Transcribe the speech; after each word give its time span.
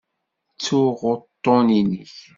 Ttuɣ 0.53 0.97
uṭṭun-inek. 1.11 2.13